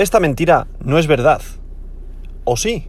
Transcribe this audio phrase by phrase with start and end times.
[0.00, 1.42] Esta mentira no es verdad.
[2.44, 2.88] ¿O sí?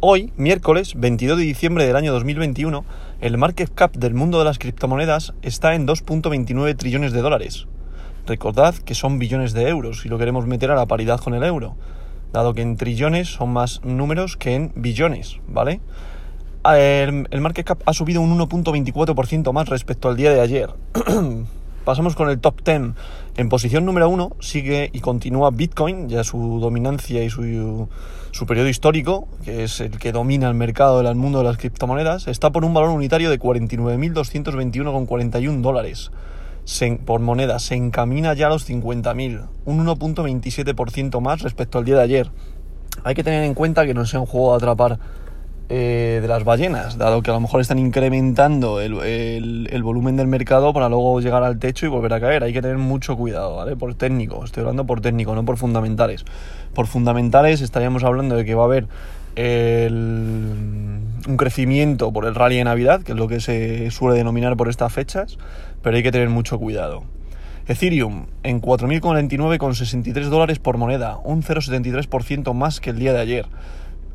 [0.00, 2.84] Hoy, miércoles 22 de diciembre del año 2021,
[3.20, 7.68] el market cap del mundo de las criptomonedas está en 2.29 trillones de dólares.
[8.26, 11.44] Recordad que son billones de euros si lo queremos meter a la paridad con el
[11.44, 11.76] euro,
[12.32, 15.80] dado que en trillones son más números que en billones, ¿vale?
[16.64, 20.74] El, el market cap ha subido un 1.24% más respecto al día de ayer.
[21.84, 22.92] Pasamos con el top 10.
[23.36, 27.88] En posición número 1 sigue y continúa Bitcoin, ya su dominancia y su,
[28.32, 32.28] su periodo histórico, que es el que domina el mercado del mundo de las criptomonedas,
[32.28, 36.10] está por un valor unitario de 49.221,41 dólares
[37.04, 37.58] por moneda.
[37.58, 42.30] Se encamina ya a los 50.000, un 1.27% más respecto al día de ayer.
[43.04, 44.98] Hay que tener en cuenta que no sea un juego de atrapar
[45.72, 50.72] eh, de las ballenas, dado que a lo mejor están incrementando el, volumen del mercado
[50.72, 52.42] para luego llegar al techo y volver a caer.
[52.42, 53.76] Hay que tener mucho cuidado, ¿vale?
[53.76, 56.24] Por técnico, estoy hablando por técnico, no por fundamentales.
[56.74, 58.88] Por fundamentales estaríamos hablando de que va a haber
[59.38, 64.68] un crecimiento por el rally de Navidad, que es lo que se suele denominar por
[64.68, 65.38] estas fechas,
[65.82, 67.04] pero hay que tener mucho cuidado.
[67.68, 73.46] Ethereum en 4.049,63 dólares por moneda, un 0,73% más que el día de ayer.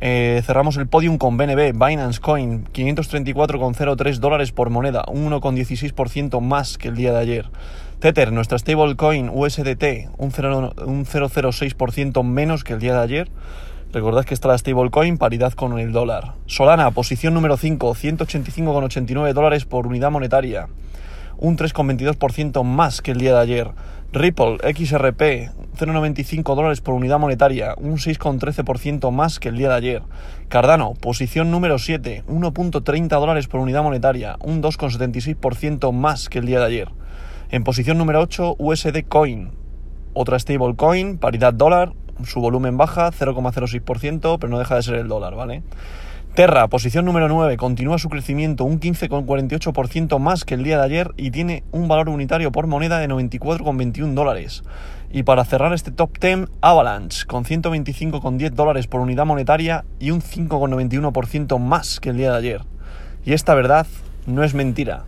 [0.08, 6.78] Eh, cerramos el podium con BNB, Binance Coin, 534,03 dólares por moneda, un 1,16% más
[6.78, 7.50] que el día de ayer.
[7.97, 13.31] Tether, nuestra stablecoin USDT, un 0,06% menos que el día de ayer.
[13.94, 16.34] Recordad que está la stablecoin, paridad con el dólar.
[16.45, 20.67] Solana, posición número 5, 185,89 dólares por unidad monetaria,
[21.40, 23.72] un 3,22% más que el día de ayer.
[24.14, 30.02] Ripple XRP 0,95 dólares por unidad monetaria, un 6,13% más que el día de ayer.
[30.48, 36.59] Cardano, posición número 7, 1,30 dólares por unidad monetaria, un 2,76% más que el día
[36.59, 36.90] de ayer.
[37.50, 39.52] En posición número 8, USD Coin,
[40.14, 45.36] otra stablecoin, paridad dólar, su volumen baja, 0,06%, pero no deja de ser el dólar,
[45.36, 45.62] ¿vale?
[46.36, 51.12] Terra, posición número 9, continúa su crecimiento un 15,48% más que el día de ayer
[51.16, 54.63] y tiene un valor unitario por moneda de 94,21 dólares.
[55.09, 60.22] Y para cerrar este top 10, Avalanche, con 125,10 dólares por unidad monetaria y un
[60.22, 62.62] 5,91% más que el día de ayer.
[63.24, 63.88] Y esta verdad
[64.28, 65.06] no es mentira.